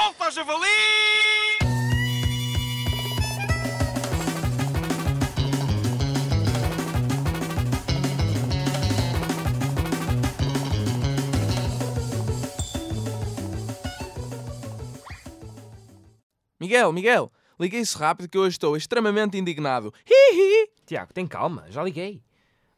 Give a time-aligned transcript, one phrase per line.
[0.00, 0.66] Solta, javali!
[16.58, 19.92] Miguel, Miguel, liga isso rápido que eu hoje estou extremamente indignado.
[20.08, 20.70] Hihi!
[20.86, 22.22] Tiago, tem calma, já liguei.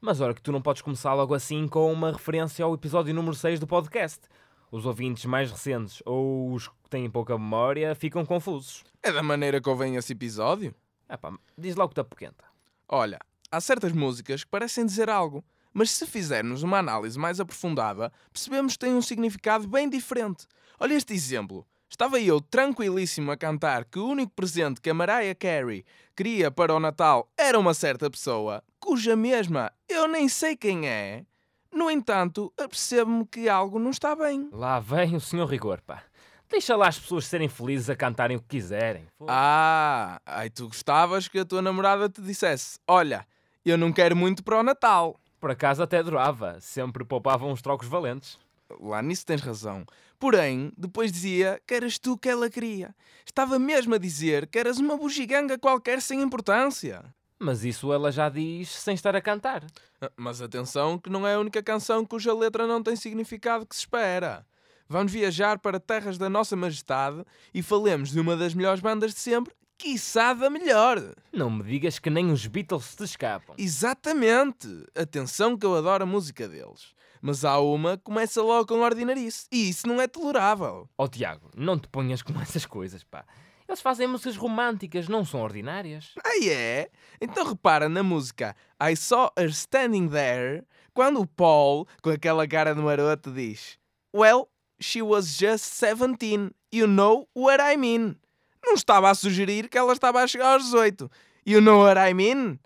[0.00, 3.36] Mas ora que tu não podes começar logo assim com uma referência ao episódio número
[3.36, 4.26] 6 do podcast.
[4.72, 8.82] Os ouvintes mais recentes ou os que têm pouca memória ficam confusos.
[9.02, 10.74] É da maneira que ouvem esse episódio?
[11.10, 12.42] Epá, diz logo que está poquenta.
[12.88, 13.18] Olha,
[13.50, 18.72] há certas músicas que parecem dizer algo, mas se fizermos uma análise mais aprofundada, percebemos
[18.72, 20.46] que têm um significado bem diferente.
[20.80, 21.66] Olha este exemplo.
[21.86, 25.84] Estava eu tranquilíssimo a cantar que o único presente que a Mariah Carey
[26.16, 31.26] queria para o Natal era uma certa pessoa, cuja mesma eu nem sei quem é.
[31.72, 34.48] No entanto, apercebo-me que algo não está bem.
[34.52, 36.02] Lá vem o senhor rigor, pá.
[36.50, 39.06] Deixa lá as pessoas serem felizes a cantarem o que quiserem.
[39.18, 39.32] Foda.
[39.34, 43.26] Ah, aí tu gostavas que a tua namorada te dissesse: Olha,
[43.64, 45.18] eu não quero muito para o Natal.
[45.40, 48.38] Por acaso até adorava, sempre poupava uns trocos valentes.
[48.78, 49.84] Lá nisso tens razão.
[50.18, 52.94] Porém, depois dizia que eras tu que ela queria.
[53.26, 57.02] Estava mesmo a dizer que eras uma bugiganga qualquer sem importância.
[57.42, 59.64] Mas isso ela já diz sem estar a cantar.
[60.00, 63.74] Ah, Mas atenção que não é a única canção cuja letra não tem significado que
[63.74, 64.46] se espera.
[64.88, 69.18] Vamos viajar para terras da Nossa Majestade e falemos de uma das melhores bandas de
[69.18, 71.02] sempre, quiçá da melhor.
[71.32, 73.56] Não me digas que nem os Beatles te escapam.
[73.58, 74.68] Exatamente!
[74.94, 76.94] Atenção que eu adoro a música deles.
[77.20, 79.46] Mas há uma que começa logo com ordinarice.
[79.50, 80.88] E isso não é tolerável.
[80.96, 83.24] Ó Tiago, não te ponhas com essas coisas, pá.
[83.68, 86.12] Eles fazem músicas românticas, não são ordinárias.
[86.24, 86.90] Ah, é?
[87.20, 92.74] Então repara na música I Saw Her Standing There, quando o Paul, com aquela cara
[92.74, 93.78] de maroto, diz
[94.14, 94.48] Well,
[94.80, 96.54] she was just 17.
[96.70, 98.16] You know what I mean.
[98.64, 101.10] Não estava a sugerir que ela estava a chegar aos 18.
[101.44, 102.58] You know what I mean?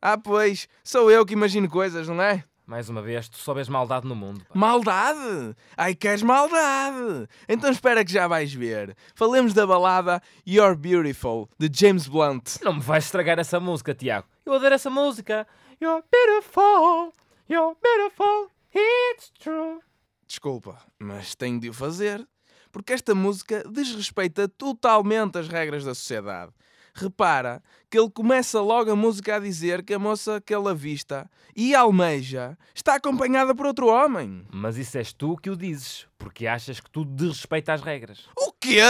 [0.00, 2.44] Ah, pois, sou eu que imagino coisas, não é?
[2.66, 4.44] Mais uma vez, tu só vês maldade no mundo.
[4.46, 4.58] pá.
[4.58, 5.54] Maldade?
[5.76, 7.28] Ai, queres maldade?
[7.46, 8.96] Então espera que já vais ver.
[9.14, 12.56] Falemos da balada You're Beautiful, de James Blunt.
[12.62, 14.26] Não me vais estragar essa música, Tiago.
[14.46, 15.46] Eu adoro essa música.
[15.80, 17.12] You're beautiful,
[17.50, 19.80] you're beautiful, it's true.
[20.26, 22.26] Desculpa, mas tenho de o fazer.
[22.72, 26.50] Porque esta música desrespeita totalmente as regras da sociedade.
[26.94, 27.60] Repara
[27.90, 31.74] que ele começa logo a música a dizer que a moça que ele avista e
[31.74, 34.46] almeja está acompanhada por outro homem.
[34.52, 38.28] Mas isso és tu que o dizes, porque achas que tudo desrespeita as regras.
[38.38, 38.80] O quê?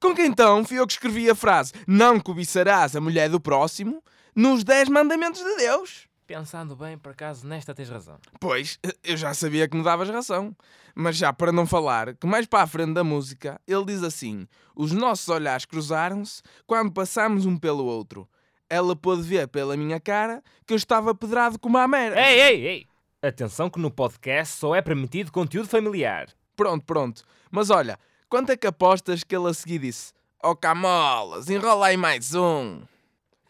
[0.00, 4.02] Com que então fui eu que escrevi a frase Não cobiçarás a mulher do próximo
[4.34, 6.08] nos 10 mandamentos de Deus?
[6.26, 8.18] Pensando bem, por acaso, nesta tens razão.
[8.40, 10.56] Pois, eu já sabia que me davas razão.
[10.92, 14.48] Mas já para não falar, que mais para a frente da música, ele diz assim:
[14.74, 18.28] Os nossos olhares cruzaram-se quando passámos um pelo outro.
[18.68, 22.20] Ela pôde ver pela minha cara que eu estava pedrado como a mera.
[22.20, 22.86] Ei, ei, ei!
[23.22, 26.28] Atenção que no podcast só é permitido conteúdo familiar.
[26.56, 27.22] Pronto, pronto.
[27.50, 27.98] Mas olha,
[28.28, 30.12] quanto é que apostas que ele a seguir disse:
[30.42, 32.80] Oh Camolas, enrola aí mais um.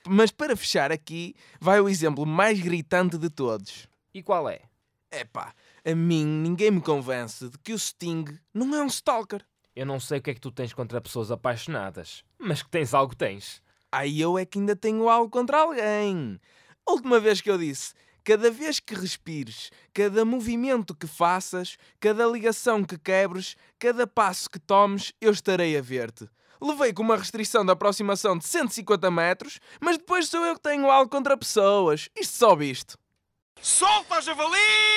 [0.09, 3.89] Mas para fechar aqui, vai o exemplo mais gritante de todos.
[4.15, 4.61] E qual é?
[5.11, 5.53] Epá,
[5.84, 8.25] a mim ninguém me convence de que o Sting
[8.55, 9.44] não é um stalker.
[9.75, 12.94] Eu não sei o que é que tu tens contra pessoas apaixonadas, mas que tens
[12.94, 13.62] algo tens.
[13.91, 16.41] Aí eu é que ainda tenho algo contra alguém.
[16.87, 17.93] A última vez que eu disse,
[18.25, 24.59] cada vez que respires, cada movimento que faças, cada ligação que quebres, cada passo que
[24.59, 26.28] tomes, eu estarei a ver-te.
[26.61, 30.91] Levei com uma restrição de aproximação de 150 metros, mas depois sou eu que tenho
[30.91, 32.09] algo contra pessoas.
[32.17, 32.99] Isto só visto.
[33.61, 34.96] Solta, javali!